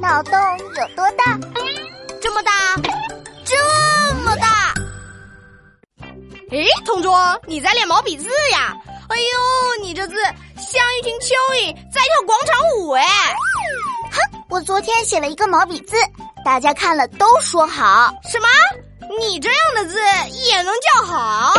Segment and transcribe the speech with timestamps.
[0.00, 1.38] 脑洞有多大？
[2.20, 2.52] 这么大，
[3.44, 4.74] 这么大！
[6.50, 8.76] 哎，同桌，你在练毛笔字呀？
[9.08, 10.14] 哎呦，你这字
[10.56, 13.04] 像一群蚯蚓在跳广场舞哎！
[14.12, 15.96] 哼，我昨天写了一个毛笔字，
[16.44, 18.12] 大家看了都说好。
[18.28, 18.48] 什么？
[19.18, 19.98] 你这样的字
[20.48, 21.54] 也能叫好？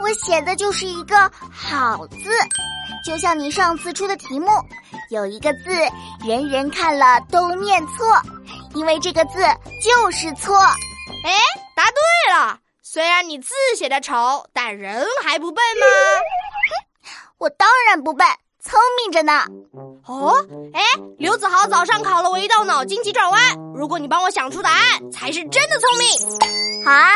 [0.00, 2.18] 我写的就是一个好字，
[3.04, 4.48] 就像你上次出的题目，
[5.10, 5.70] 有一个字
[6.26, 8.20] 人人看了都念错，
[8.74, 9.38] 因为这个字
[9.82, 10.56] 就是错。
[10.56, 11.32] 哎，
[11.74, 12.58] 答对了。
[12.82, 15.86] 虽然你字写的丑，但人还不笨吗？
[16.70, 18.26] 哼， 我当然不笨，
[18.62, 19.44] 聪明着呢。
[20.06, 20.34] 哦，
[20.72, 20.80] 哎，
[21.18, 26.63] 刘子豪早上考了我一道脑筋急转弯，如果你帮我想出答案，才是真的聪明。
[26.84, 27.08] 好啊，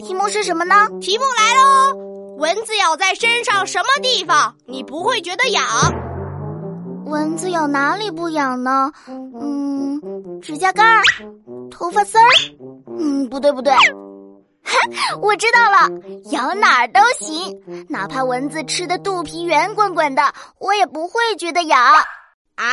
[0.00, 0.88] 题目是什么呢？
[1.00, 1.94] 题目来喽，
[2.38, 5.64] 蚊子咬在身上什么地方，你不会觉得痒？
[7.06, 8.90] 蚊子咬哪里不痒呢？
[9.06, 11.02] 嗯，指甲盖儿，
[11.70, 12.24] 头发丝儿？
[12.98, 13.72] 嗯，不对不对。
[15.20, 15.88] 我知道了，
[16.32, 21.80] 咬哪儿都行，哪怕蚊子吃的肚皮圆滚滚的，我也不会觉得痒。
[22.56, 22.64] 啊？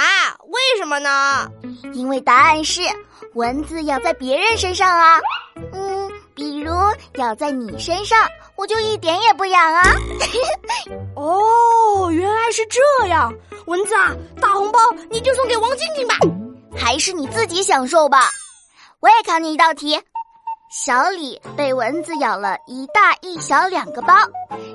[0.48, 1.48] 为什么呢？
[1.94, 2.82] 因为答案是
[3.34, 5.20] 蚊子咬在别人身上啊。
[5.74, 5.89] 嗯，
[6.40, 6.72] 比如
[7.16, 8.18] 咬在你身上，
[8.56, 9.84] 我就一点也不痒啊。
[11.18, 13.34] 哦，原来是这样。
[13.66, 14.80] 蚊子啊，大红包
[15.12, 16.16] 你就送给王晶晶吧，
[16.76, 18.32] 还是你自己享受吧。
[19.02, 20.02] 我也考你一道题。
[20.72, 24.14] 小李被蚊子咬了一大一小两个包，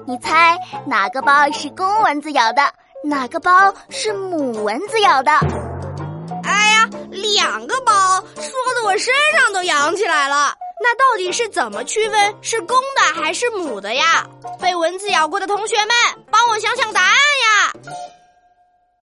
[0.06, 2.62] 你猜哪个包是公蚊子咬的，
[3.02, 5.32] 哪个包是母蚊子咬的？
[6.44, 7.92] 哎呀，两个包，
[8.34, 10.54] 说的我身上都痒起来了。
[10.80, 14.26] 那到底是怎么区分是公的还是母的呀？
[14.60, 15.88] 被蚊子咬过的同学们，
[16.30, 17.13] 帮我想想答案！